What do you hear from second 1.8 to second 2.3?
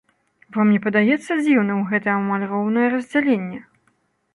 гэта